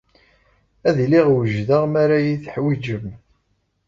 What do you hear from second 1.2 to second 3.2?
wejdeɣ mi ara iyi-teḥwijem.